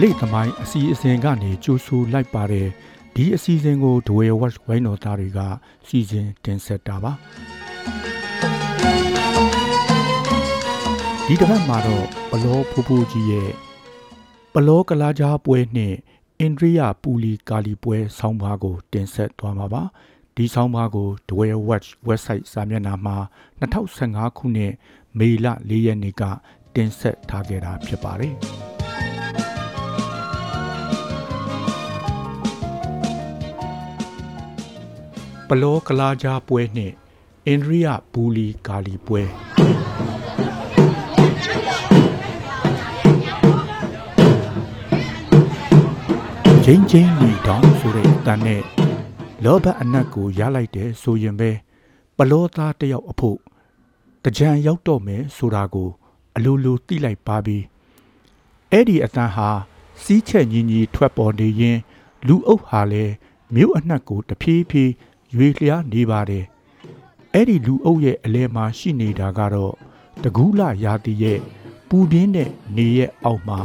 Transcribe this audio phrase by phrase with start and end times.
[0.00, 2.68] လိသမိုင်းအစီအစဉ်ကနေကြိုးဆူလိုက်ပါတယ်
[3.14, 5.40] ဒီအစီအစဉ်ကိုဒဝဲဝက်ဝိုင်းတော်သားတွေက
[5.88, 7.12] စီစဉ်တင်ဆက်တာပါ
[11.26, 13.50] ဒီတစ်ပတ်မှာတော့ဘလောဖူဖူကြီးရဲ့
[14.54, 15.96] ဘလောကလာကြားပွဲနှင့်
[16.40, 19.82] အိန္ဒြိယပူလီကာလီပွဲဆောင်းပါးကို တင်ဆက်သွားမှာပါ
[20.36, 23.16] ဒီဆောင်းပါးကိုဒဝဲ watch website စာမျက်နှာမှာ
[23.60, 24.72] 2015ခုနှစ်
[25.18, 26.22] မေလ4ရက်နေ့က
[26.74, 28.36] တင်ဆက်ထားခဲ့တာဖြစ်ပါတယ်
[35.48, 36.94] ပလောကလာကြားပွဲနှင့်
[37.46, 39.22] အိန္ဒြိယဘူလီကာလီပွဲ
[46.64, 48.62] ချင်းချင်းလီတောင်ဆိုတဲ့အတန်နဲ့
[49.44, 51.50] လောဘအနက်ကိုရလိုက်တယ်ဆိုရင်ပဲ
[52.16, 53.38] ပလောသားတယောက်အဖို့
[54.24, 55.88] တကြံရောက်တော့မယ်ဆိုတာကို
[56.36, 57.58] အလိုလိုသိလိုက်ပါပြီ
[58.70, 59.48] အဲ့ဒီအတန်ဟာ
[60.02, 61.78] စီးချက်ညီညီထွက်ပေါ်နေရင်
[62.26, 63.12] လူအုပ်ဟာလည်း
[63.54, 64.92] မြို့အနှက်ကိုတဖြည်းဖြည်း
[65.34, 66.44] ရွေလျားနေပါတယ်
[67.32, 69.74] အဲ့ဒီလူအုပ်ရဲ့အလဲမှာရှိနေတာကတော့
[70.22, 71.40] တကူးလာရာတီရဲ့
[71.88, 73.60] ပူပြင်းတဲ့နေရဲ့အောက်မှာ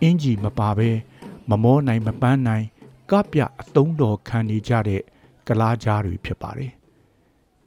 [0.00, 0.90] အင်ကြီးမပါပဲ
[1.48, 2.66] မမောနိုင်မပန်းနိုင်
[3.10, 5.02] ကပြအတုံးတော်ခံနေကြတဲ့
[5.46, 6.72] ကလားကြားတွေဖြစ်ပါတယ်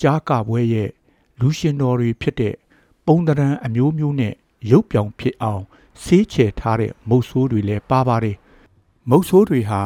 [0.01, 0.89] ကြားကပွဲရဲ့
[1.39, 2.55] လူရှင်တော်တွေဖြစ်တဲ့
[3.05, 4.33] ပုံတရံအမျိုးမျိုးနဲ့
[4.71, 5.63] ရုပ်ပြောင်ဖြစ်အောင်
[6.03, 8.37] ဆေးချယ်ထားတဲ့မုတ်ဆိုးတွေလည်းပါပါတယ်
[9.09, 9.81] မုတ်ဆိုးတွေဟာ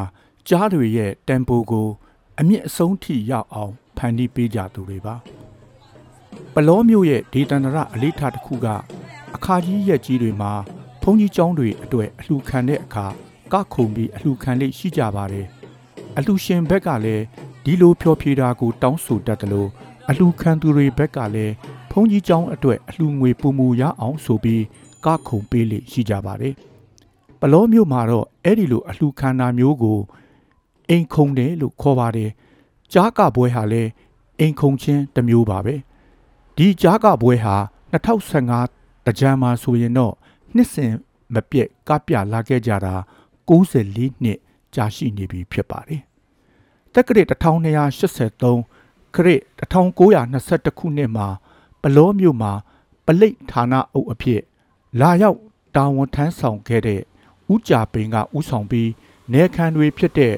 [0.47, 1.87] ကြားတွေရဲ့တန်ပိုကို
[2.43, 5.15] အမြင့်အဆုံးထိရောက်အောင်ဖန်တီးပေးကြသူတွေပါ
[6.53, 8.67] ပလောမျိုးရဲ့ဒေသန္တရအလေးထားတစ်ခုက
[9.35, 10.51] အခါကြီးရက်ကြီးတွေမှာ
[11.01, 13.05] ဘုန်းကြီးကျောင်းတွေအတွက်အလှခံတဲ့အခါ
[13.53, 15.47] ကခုံပြီးအလှခံလေးရှိကြပါတယ်
[16.17, 17.23] အလှရှင်ဘက်ကလည်း
[17.63, 19.69] ဒီလိုဖြောဖြေတာကိုတောင်းဆိုတတ်တယ်လို့
[20.09, 21.53] အလှခံသူတွေဘက်ကလည်း
[21.91, 24.63] ဘုန်းကြီးကျောင်းအတွက်အလှငွေပုံမူရအောင်ဆိုပြီး
[25.05, 26.53] ကခုံပေးလေရှိကြပါတယ်
[27.39, 29.99] ပလောမျိုးမှာတော့အဲ့ဒီလိုအလှခံတာမျိုးကို
[30.91, 32.31] အိမ်ခုံတယ်လို့ခေါ်ပါတယ်
[32.93, 33.89] ကြားကပွဲဟာလည်း
[34.39, 35.75] အိမ်ခုံချင်းတစ်မျိုးပါပဲ
[36.57, 37.55] ဒီကြားကပွဲဟာ
[37.93, 40.13] 2015တကြံမှာဆိုရင်တော့
[40.55, 40.93] နှစ်စဉ်
[41.33, 42.95] မပြတ်ကပြလာခဲ့ကြတာ
[43.49, 44.39] 94နှစ်
[44.75, 46.01] ကြာရှိနေပြီဖြစ်ပါတယ်
[46.93, 47.23] တက္ကရာ
[48.03, 49.41] 1283ခရစ်
[49.71, 51.27] 1922ခုနှစ်မှာ
[51.81, 52.53] ပလောမြို့မှာ
[53.05, 54.41] ပလိတ်ဌာနအုပ်အဖြစ်
[54.99, 55.39] လာရောက်
[55.75, 57.01] တာဝန်ထမ်းဆောင်ခဲ့တဲ့
[57.51, 58.89] ဦးကြပင်ကဦးဆောင်ပြီး
[59.33, 60.33] နေခံတွေဖြစ်တဲ့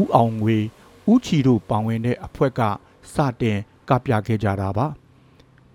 [0.00, 0.58] ဦးအောင်ငွေ
[1.10, 2.60] ဦးချီတို့ပါဝင်တဲ့အဖွဲ့က
[3.14, 3.58] စတင်
[3.88, 4.86] ကပြခဲ့ကြတာပါ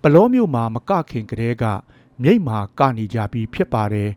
[0.02, 1.66] ပလောမြို့မှာမကခင်ကတည်းက
[2.24, 4.10] မြိတ်မှာကနေကြပြီးဖြစ်ပါတယ်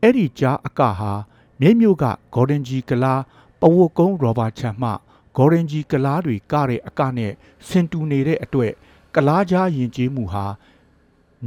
[0.00, 1.12] အဲ့ဒီကြားအကဟာ
[1.60, 3.14] မြိတ်မြို့ကဂေါ်ဒန်ဂျီကလာ
[3.60, 4.90] ပဝတ်ကုန်းရောဘာချန်မှ
[5.36, 7.32] ဂေါ်ဒန်ဂျီကလားတွေက တဲ့အကနဲ့
[7.68, 8.72] ဆင်တူနေတဲ့အတွက်
[9.14, 10.46] ကလားကြားယဉ်ကျေးမှုဟာ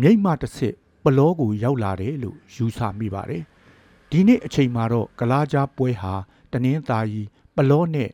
[0.01, 0.73] မြိတ်မှတစ်စစ်
[1.03, 3.43] ပလောကိုရောက်လာတယ်လို့ယူဆမိပါတယ်
[4.09, 6.13] ဒီနေ့အချိန်မှာတော့ကလားကြားပွဲဟာ
[6.55, 7.21] တနင်္သာရီ
[7.55, 8.09] ပလောနဲ့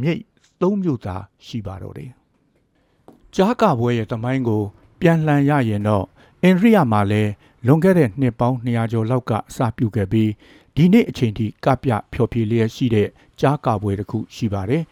[0.00, 0.22] မြိတ်
[0.60, 2.10] သုံးမြို့သာရှိပါတော့တယ်
[3.34, 4.62] ကြားကပွဲရဲ့တမိုင်းကို
[5.00, 6.06] ပြန်လှန်ရရင်တော့
[6.42, 7.30] အင်ဒရိယာမှာလည်း
[7.66, 10.30] လွန်ခဲ့တဲ့နှစ်ပေါင်း200ကျော်လောက်ကအစပြုခဲ့ပြီး
[10.76, 13.08] ဒီနေ့အချိန်ထိကပြဖျော်ဖြေလျက်ရှိတဲ့
[13.40, 14.82] ကြားကပွဲတစ်ခုရှိပါတယ်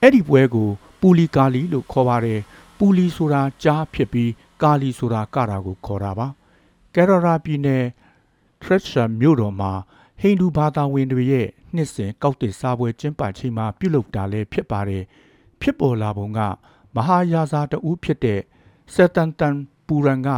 [0.00, 0.68] အဲ့ဒီပွဲကို
[1.00, 2.40] ပူလီကာလီလို့ခေါ်ပါတယ်
[2.78, 4.30] ပူလီဆိုတာကြားဖြစ်ပြီး
[4.62, 6.26] ကာလီဆိုတာကတာကိုခေါ်တာပါ
[6.94, 7.84] ကယ်ရိုရာပြည်နယ်
[8.62, 9.72] ထရက်ရှာမြို့တော်မှာ
[10.20, 15.04] ဟိန္ဒူဘာသာဝင်တွေရဲ့ နှစ်စဉ်ကောက်တစ်စားပွဲကျင်းပချိန်မှာပြုလုပ်တာလည်းဖြစ်ပါတယ်
[15.60, 16.40] ဖြစ်ပေါ်လာပုံက
[16.94, 18.40] မဟာယာဇာတဦးဖြစ်တဲ့
[18.94, 19.56] စတန်တန်
[19.86, 20.30] ပူရန်က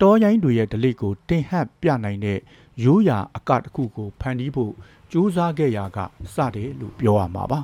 [0.00, 2.38] တောရိုင်းတွေရဲ့ဒလိကိုတင်ဟပ်ပြနိုင်တဲ့
[2.84, 4.72] ရိုးရာအကတစ်ခုကိုဖန်တီးဖို့
[5.12, 5.98] ကြိုးစားခဲ့ရာက
[6.34, 7.60] စတယ်လို့ပြောရမှာပါ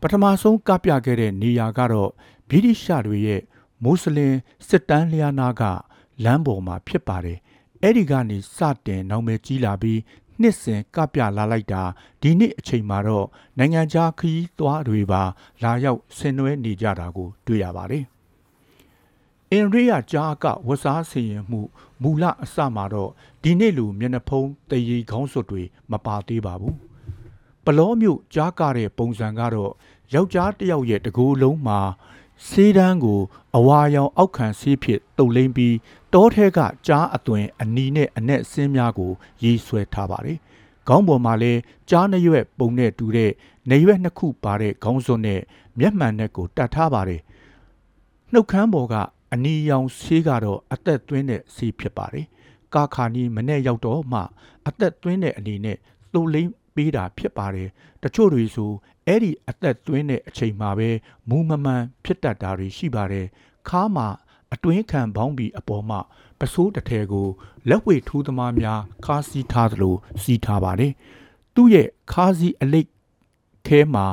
[0.00, 2.10] ပထမဆုံးကပြခဲ့တဲ့နေရာကတော့
[2.48, 3.40] ဗြိတိရှတွေရဲ့
[3.82, 4.34] မွတ်စလင်
[4.68, 5.62] စစ်တမ်းလျာနာက
[6.24, 7.38] လမ်းပေါ်မှာဖြစ်ပါတယ်
[7.82, 10.00] အဲ့ဒီကနေစတင်နောင်မဲကြီးလာပြီး
[10.40, 11.82] နှစ်စဉ်ကပြလာလိုက်တာ
[12.22, 13.26] ဒီနှစ်အချိန်မှာတော့
[13.58, 15.22] နိုင်ငံခြားခရီးသွားတွေပါ
[15.62, 18.04] လာရောက်ဆင်နွှဲနေကြတာကို တွေ့ရပါတယ်
[19.52, 21.60] အင်ရိယကြားကဝစားစီရင်မှု
[22.02, 23.10] မူလအစမှာတော့
[23.42, 26.76] ဒီနေ့လူမျက်နှာဖုံးတရီခေါင်းစွပ်တွေမပါသေးပါဘူး
[27.64, 29.72] ပလောမျိုးကြားကတဲ့ပုံစံကတော့
[30.14, 31.80] ယောက်ျားတစ်ယောက်ရဲ့တကူလုံးမှာ
[32.48, 33.20] ဆေးတန်းကို
[33.56, 35.74] အဝါရောင်အောက်ခံဆေးဖြစ်တုပ်လိမ့်ပြီး
[36.14, 39.12] တောထဲကကြားအသွင်အနီနဲ့အနက်ဆင်းများကို
[39.42, 40.38] ရေးဆွဲထားပါတယ်။
[40.88, 41.60] ခေါင်းပေါ်မှာလည်း
[41.90, 43.30] ကြားနှရွက်ပုံနဲ့တူတဲ့
[43.70, 45.40] နေရွက်နှစ်ခုပါတဲ့ခေါင်းစွန်းနဲ့
[45.78, 47.20] မျက်မှန်နဲ့ကိုတတ်ထားပါတယ်။
[48.32, 48.94] နှုတ်ခမ်းပေါ်က
[49.32, 52.26] အနီရောင်ဆေးကတော့အသက်သွင်းတဲ့ဆေးဖြစ်ပါတယ်။
[52.74, 54.20] ကာခါနီမနဲ့ရောက်တော့မှ
[54.66, 55.78] အသက်သွင်းတဲ့အနေနဲ့
[56.12, 57.68] လှုပ်လိမ့်ပေးတာဖြစ်ပါတယ်။
[58.02, 58.70] တချို့တွေဆို
[59.06, 60.90] အဲ့ဒီအသက်သွင်းတဲ့အချိန်မှာပဲ
[61.28, 63.26] မူမမှန်ဖြစ်တတ်တာတွေရှိပါတယ်။
[63.68, 64.08] ခါမှာ
[64.52, 66.00] အတွင်းခံပေါင်းပြီးအပေါ်မှာ
[66.40, 67.28] ပစိုးတစ်ထည်ကို
[67.68, 70.92] လက်ဝဲထိုးသမားများခါးစီးထားသလိုစီးထားပါတယ်
[71.54, 72.88] သူ့ရဲ့ခါးစီအလိတ်
[73.66, 74.06] ခဲမှာ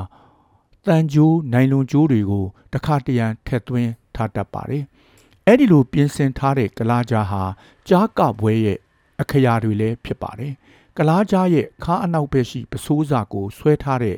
[0.85, 4.83] တန်ကြိုးနိုင်လွန်ကြိုးတွေကိုတခါတရံထက်သွင်းထားတတ်ပါတယ်။
[5.45, 7.43] အဲ့ဒီလိုပြင်ဆင်ထားတဲ့ကလားကြားဟာ
[7.87, 8.79] ကြားကပွဲရဲ့
[9.21, 10.53] အခရာတွေလည်းဖြစ်ပါတယ်။
[10.97, 14.17] ကလားကြားရဲ့ခါးအနောက်ဘက်ရှိပစိုးစာကိုဆွဲထားတဲ့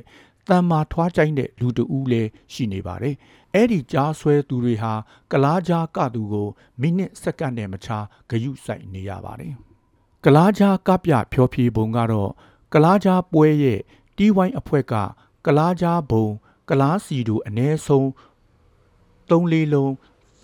[0.50, 3.16] တန်မာထွားကြိုင်းတဲ့လူတဦးလည်းရှိနေပါတယ်။
[3.54, 4.94] အဲ့ဒီကြားဆွဲသူတွေဟာ
[5.32, 6.48] ကလားကြားကသူကို
[6.82, 9.54] မိနစ်စက္ကန့်နဲ့မခြားဂယုစိုက်နေရပါတယ်။
[10.26, 12.32] ကလားကြားကပြဖြောဖြေပုံကတော့
[12.74, 13.80] ကလားကြားပွဲရဲ့
[14.18, 14.94] တီးဝိုင်းအဖွဲ့က
[15.46, 16.28] ကလားကြားဘုံ
[16.70, 18.08] ကလားစီတို့အ ਨੇ ဆုံး
[19.30, 19.94] ၃လေးလုံး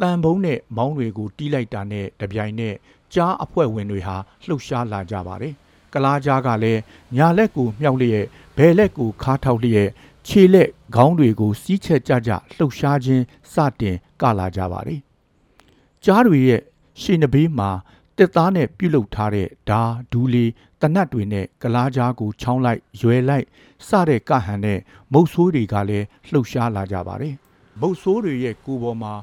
[0.01, 2.75] တန်ဘုံနဲ့မောင်းတွေကိုတီးလိုက်တာနဲ့တပြိုင်နက်
[3.13, 4.15] ကြားအဖွဲ့ဝင်တွေဟာ
[4.47, 5.53] လှုပ်ရှားလာကြပါတယ်။
[5.97, 6.81] ကလားကြားကလည်း
[7.17, 8.25] ညာလက်ကိုမြောက်လျက်
[8.57, 9.89] ဘယ်လက်ကိုခါထောက်လျက်
[10.27, 13.23] ခြေလက်ခေါင်းတွေကိုစီးချက်ကြကြလှုပ်ရှားခြင်း
[13.53, 14.99] စတင်ကလာကြပါတယ်။
[16.05, 16.61] ကြားတွေရဲ့
[17.01, 17.69] ရှေ့နှဘေးမှာ
[18.17, 20.51] တစ်သားနဲ့ပြုတ်လုထားတဲ့ဓာဒူးလေး
[20.81, 23.45] တနတ်တွေနဲ့ကလားကြားကိုချောင်းလိုက်ရွယ်လိုက်
[23.87, 24.79] စတဲ့ကဟန်နဲ့
[25.13, 27.33] မုတ်ဆိုးတွေကလည်းလှုပ်ရှားလာကြပါတယ်။
[27.81, 29.13] မုတ်ဆိုးတွေရဲ့ကိုယ်ပေါ်မှာ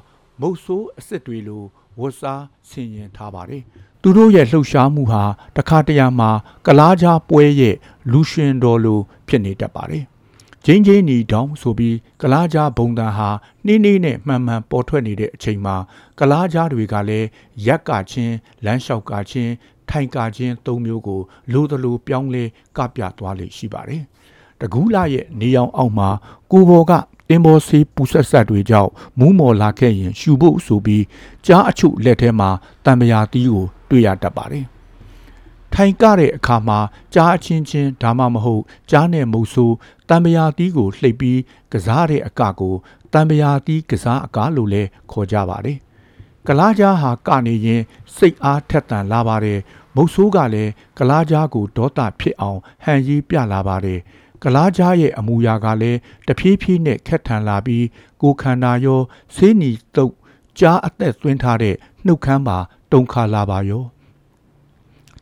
[0.41, 1.63] မုတ်ဆိုးအစ်စ်တွေလို
[1.99, 3.63] ဝတ်စားဆင်ရင်ထားပါတယ်။
[4.07, 5.23] သူတို့ရဲ့လှုပ်ရှားမှုဟာ
[5.57, 6.29] တခါတရံမှာ
[6.67, 7.75] ကလားကြားပွဲရဲ့
[8.11, 10.03] လူရှင်တော်လိုဖြစ်နေတတ်ပါတယ်။
[10.65, 13.29] ဂျင်းဂျင်းနီတောင်ဆိုပြီးကလားကြားဘုံတန်ဟာ
[13.65, 15.75] နှင်းနှင်းနဲ့မှန်မှန်ပေါ်ထွက်နေတဲ့အချိန်မှာ
[16.19, 17.27] ကလားကြားတွေကလည်း
[17.65, 18.35] ရက်ကချင်း
[18.65, 19.51] လမ်းလျှောက်ကချင်း
[19.89, 21.21] ထိုင်ကာချင်းသုံးမျိုးကို
[21.53, 22.43] လိုသလိုပြောင်းလဲ
[22.77, 24.03] ကပြသွားလေရှိပါတယ်။
[24.61, 26.09] တကူးလာရဲ့နေအောင်အောက်မှာ
[26.51, 26.93] ကိုဘော်က
[27.29, 31.03] အင်ဘော်ဆေးပူဆက်ဆက်တွေကြောင့်မူးမော်လာခဲ့ရင်ရှူဖို့ဆိုပြီး
[31.45, 32.49] ကြားအချုပ်လက်ထဲမှာ
[32.85, 34.65] တံမယာတီးကို တွေ့ရတတ်ပါတယ်။
[35.73, 36.79] ထိုင်ကတဲ့အခါမှာ
[37.13, 39.75] ကြားအချင်းချင်းဒါမှမဟုတ်ကြားနဲ့မုတ်ဆိုး
[40.09, 41.39] တံမယာတီးကိုလှိပ်ပြီး
[41.71, 42.75] ကစားတဲ့အကကို
[43.13, 45.77] တံမယာတီးကစားအကလို့လည်းခေါ်ကြပါတယ်။
[46.47, 47.81] ကလားကြားဟာကနေရင်
[48.15, 49.59] စိတ်အားထက်သန်လာပါတယ်။
[49.95, 53.99] မုတ်ဆိုးကလည်းကလားကြားကိုဒေါသဖြစ်အောင်ဟန်ရီးပြလာပါတယ်။
[54.43, 57.85] ကလားကြားရဲ့အမူအရာကလည်းတဖြည်းဖြည်းနဲ့ခက်ထန်လာပြီး
[58.21, 59.01] ကိုယ်ခန္ဓာရော
[59.35, 60.13] ဆေးနီတုပ်
[60.59, 61.75] ကြားအသက်သွင်းထားတဲ့
[62.05, 62.57] နှုတ်ခမ်းပါ
[62.91, 63.83] တုန်ခါလာပါရော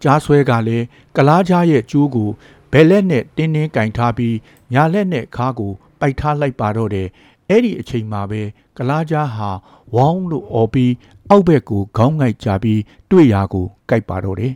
[0.01, 0.85] ကြားဆွဲကလည်း
[1.15, 2.29] ကလားကြားရဲ့ကျိုးကို
[2.71, 4.35] ဘယ်လက်နဲ့တင်းတင်းကင်ထားပြီး
[4.73, 7.07] ညာလက်နဲ့ခါကိုပိုက်ထားလိုက်ပါတော့တယ်
[7.49, 8.41] အဲ့ဒီအချိန်မှာပဲ
[8.77, 9.49] ကလားကြားဟာ
[9.95, 10.93] ဝေါင်းလို့អော်ပြီး
[11.29, 12.81] အောက်ဘက်ကိုခေါင်းငိုက်ကြပြီး
[13.11, 14.53] တွေ့ရာကိုကြိုက်ပါတော့တယ်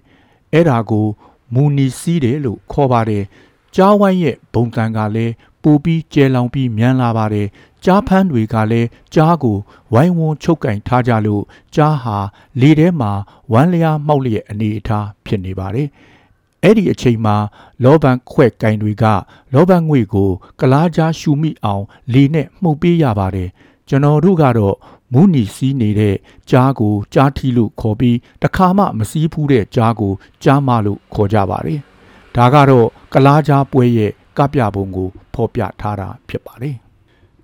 [0.54, 1.06] အဲ့ဒါကို
[1.54, 3.24] မူနီစီးတယ်လို့ခေါ်ပါတယ်
[3.76, 5.34] ကြားဝိုင်းရဲ့ဘုံတန်ကလည်း
[5.68, 7.48] ပူပြီးကျဲလောင်ပြီးမြန်လာပါတယ်
[7.86, 9.58] ကြားဖန်းတွေကလည်းကြားကို
[9.94, 11.44] ဝိုင်းဝန်းချုပ်ကင်ထားကြလို့
[11.76, 12.18] ကြားဟာ
[12.62, 13.12] လေထဲမှာ
[13.52, 15.88] ဝမ်းလျားမှောက်လျက်အနေအထားဖြစ်နေပါတယ်
[16.64, 17.36] အဲ့ဒီအချိန်မှာ
[17.84, 19.06] လောဘန်ခွဲ့ကင်တွေက
[19.54, 20.30] လောဘန်ငွေကို
[20.60, 23.50] ကလားကြားရှူမိအောင် လေနဲ့မှုတ်ပေးရပါတယ်
[23.88, 24.76] ကျွန်တော်တို့ကတော့
[25.14, 26.16] မူးနီစီးနေတဲ့
[26.50, 30.14] ကြားကိုကြားထီလို့ခေါ်ပြီးတခါမှမစီးဘူးတဲ့ကြားကို
[30.44, 31.80] ကြားမလို့ခေါ်ကြပါတယ်
[32.36, 36.78] ဒါကတော့ကလားကြားပွဲရဲ့ ကပြပုံကိုဖော်ပြထားတာဖြစ်ပါတယ်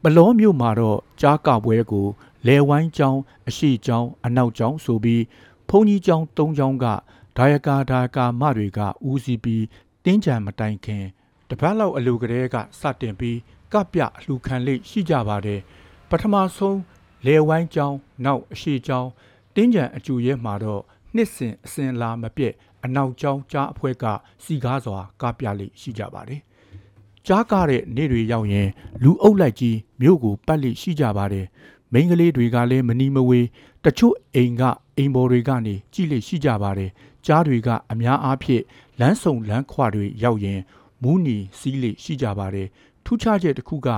[0.01, 2.07] ပလောမြို့မှာတော့ကြားကပွဲကို
[2.47, 5.23] လဲဝိုင်းကျောင်းအရှိကျောင်းအနောက်ကျောင်းဆိုပြီး
[5.69, 6.85] ဘုန်းကြီးကျောင်း၃ကျောင်းက
[7.37, 8.79] ဒါယကာဒါယကာမတွေက
[9.09, 9.63] ဦးစီးပြီး
[10.05, 11.03] တင်းကြံမတိုင်ခင်
[11.49, 13.37] တပတ်လောက်အလူကလေးကစတင်ပြီး
[13.73, 15.61] ကပြအလှခံလေးရှိကြပါတယ်
[16.09, 16.79] ပထမဆုံး
[17.25, 19.09] လဲဝိုင်းကျောင်းနောက်အရှိကျောင်း
[19.55, 20.81] တင်းကြံအကျူရဲမှာတော့
[21.15, 24.05] နှစ်စဉ်အစဉ်လာမပြည့်အနောက်ကျောင်းကြားအဖွဲ့က
[24.43, 26.41] စီကားစွာကပြလေးရှိကြပါတယ်
[27.27, 28.69] ကြားကားတဲ့နေ့တွေရောက်ရင်
[29.03, 31.47] လူအုပ်လိုက်ကြီးမြို့ကိုပတ်လိရှိကြပါတယ်
[31.93, 33.47] မိန်းကလေးတွေကလည်းမနီမဝေး
[33.83, 34.63] တချို့အိမ်က
[34.97, 36.91] အိမ်ပေါ်တွေကနေကြည့်လိရှိကြပါတယ်
[37.25, 38.63] ကြားတွေကအများအားဖြင့်
[38.99, 40.59] လမ်းစုံလမ်းခွတွေရောက်ရင်
[41.03, 42.67] မူးနီစီးလိရှိကြပါတယ်
[43.05, 43.89] ထူးခြားချက်တစ်ခုက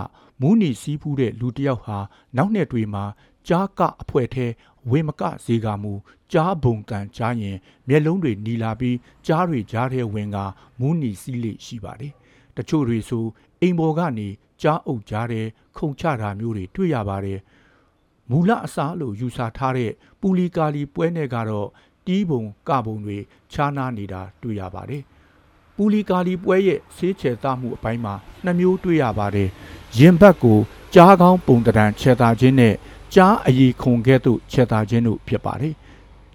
[0.41, 1.97] မူးနီစီးဖူးတဲ့လူတစ်ယောက်ဟာ
[2.37, 3.05] နောက်နှစ်တွေမှာ
[3.47, 4.47] ကြားကအဖွဲထဲ
[4.89, 5.93] ဝေမကဈေကမူ
[6.31, 10.37] ကြားဘုံတန်ကြားရင်မျက်လုံးတွေနီလာပြီးကြားတွေကြားထဲဝင်က
[10.79, 12.13] မူးနီစီးလိရှိပါတယ်
[12.57, 13.25] တချို့တွေဆို
[13.61, 14.27] အိမ်ပေါ်ကနေ
[14.61, 15.45] ကြားအုပ်ကြားတဲ့
[15.77, 17.39] ခုံချတာမျိုးတွေတွေ့ရပါတယ်
[18.29, 21.67] မူလအစားလို့ယူဆထားတဲ့ပူလီကာလီပွဲနဲ့ကတော့
[22.05, 23.17] တီးပုံကပုံတွေ
[23.51, 25.03] ခြားနားနေတာတွေ့ရပါတယ်
[25.75, 29.49] ပူလီကာလီပွဲရဲ့ဆေးချေသားမှုအပိုင်းမှာနှစ်မျိုးတွေ့ရပါတယ်
[29.97, 30.59] ရင်ဘတ်ကို
[30.93, 32.75] ကြားကောင်းပုံတံချေတာခြင်းနဲ့
[33.13, 35.75] ကြားအည်ခုံကဲ့သို့ချေတာခြင်းတို့ဖြစ်ပါတယ်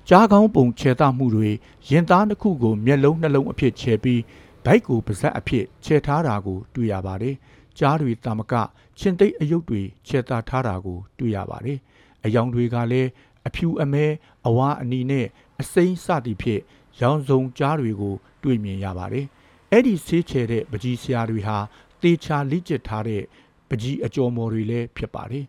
[0.08, 1.50] ကြားကောင်းပုံချေတာမှုတွေ
[1.88, 4.20] ရင်သားတစ်ခုကိုမျက်လုံးနှလုံးအဖြစ်ချေပြီး
[4.64, 7.36] ဘိုက်ကိုပါဇက်အဖြစ်ချေထားတာကို တွေ့ရပါတယ်
[7.78, 8.54] ကြားတွေတာမက
[8.98, 11.78] ချင်းသိပ်အယုတ်တွေချေတာထားတာကို တွေ့ရပါတယ်
[12.24, 13.08] အယောင်တွေကလည်း
[13.46, 14.06] အဖြူအမဲ
[14.46, 15.26] အဝါအနီနဲ့
[15.60, 16.62] အစိမ်းစသည်ဖြင့်
[17.00, 19.26] ရောင်စုံကြားတွေကို တွေ့မြင်ရပါတယ်
[19.70, 21.58] အဲ့ဒီဆေးချေတဲ့ပကြီးဆရာတွေဟာ
[22.02, 23.22] တေချာလိကျစ်ထားတဲ့
[23.68, 25.44] ပကြီးအကျော်မော်တွေလည်းဖြစ်ပါတယ်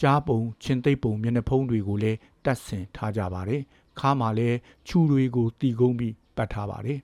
[0.00, 3.62] ကြားပုံချင်းသိပ်ပုံမျက်နှာဖုံးတွေကိုလည်းတတ်ဆင်ထားကြပါတယ်
[3.98, 4.56] ခါမှာလည်း
[4.86, 6.98] ခြူတွေကိုတီကုန်းပြီးပတ်ထားပါတယ်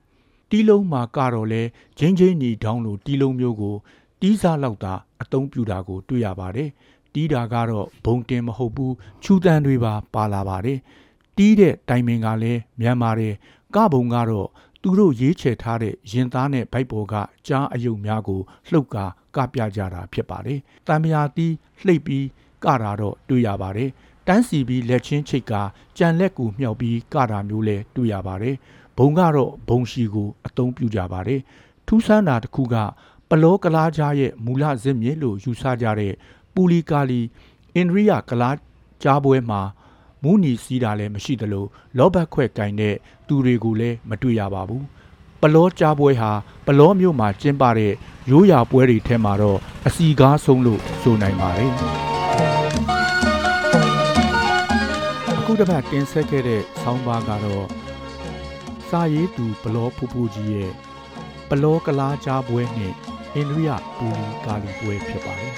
[0.53, 1.61] တတီးလုံးမှာကတော့လဲ
[1.99, 3.75] ဂျင်းချင်းညီဒေါင်းလိုတီးလုံးမျိုးကို
[4.21, 6.69] တီးစားလောက်သာအသုံးပြုတာကို တွေ့ရပါတယ်
[7.13, 10.79] တီးတာကတော့ဘုံတင်မဟုတ်ဘူးချူတန်တွေပါပါလာပါတယ်
[11.37, 13.35] တီးတဲ့တိုင်ပင်ကလည်းမြန်မာတယ်
[13.75, 14.47] ကဘုံကတော့
[14.81, 17.15] သူတို့ရေးချယ်ထားတဲ့ရင်သားနဲ့ဗိုက်ပေါ်က
[17.47, 18.41] ကြားအယုံများကို
[18.71, 19.05] လှုပ်ကာ
[19.35, 21.53] ကပြကြတာဖြစ်ပါတယ်တံမြာတီး
[21.85, 22.25] လှိပ်ပြီး
[22.65, 23.89] ကတာတော့တွေ့ရပါတယ်
[24.27, 25.53] တန်းစီပြီးလက်ချင်းချိတ်က
[25.97, 28.55] ကြံလက်ကူမြှောက်ပြီးကတာမျိုးလဲတွေ့ရပါတယ်
[28.97, 31.41] ဘုံကတော့ဘုံရှိကိုအသုံးပြုကြပါတယ်
[31.87, 32.75] ထူးဆန်းတာတစ်ခုက
[33.29, 36.13] ပလောကလားကြားရဲ့မူလဇစ်မြစ်လို့ယူဆကြတဲ့
[36.53, 37.21] ပူလီကာလီ
[37.75, 38.57] အိန္ဒရိယကလား
[39.03, 39.61] ကြားပွဲမှာ
[40.23, 41.65] မူနီစီးတာလည်းမရှိသလို
[41.97, 42.95] လောဘတ်ခွက်ကင်တဲ့
[43.27, 44.85] သူတွေကိုလည်းမတွေ့ရပါဘူး
[45.41, 46.31] ပလောကြားပွဲဟာ
[46.65, 47.93] ပလောမြို့မှာကျင်းပတဲ့
[48.31, 51.71] ရိုးရာပွဲတွေထဲမှာတော့အစီကားဆုံးလို့ဆိုနိုင်ပါတယ်
[55.37, 57.82] အခုတစ်ပတ်တင်ဆက်ခဲ့တဲ့ဆောင်းပါးကတော့
[58.93, 60.71] စာရေးသူဘလောဖူဖူကြီးရဲ့
[61.49, 62.95] ပလောကလားကြားပွဲနှင့်
[63.33, 65.51] အိန္ဒိယပူလီကာလီပွဲဖြစ်ပါတယ်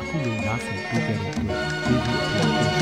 [0.00, 2.75] အခုလိုနားဆင်ပြီးခဲ့တဲ့အတွက်ကျေးဇူးအထူး